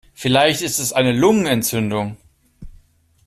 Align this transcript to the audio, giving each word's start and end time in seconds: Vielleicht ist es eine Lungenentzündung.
Vielleicht 0.15 0.63
ist 0.63 0.79
es 0.79 0.93
eine 0.93 1.11
Lungenentzündung. 1.11 2.17